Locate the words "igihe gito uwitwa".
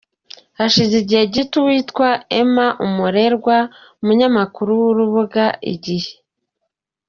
1.03-2.07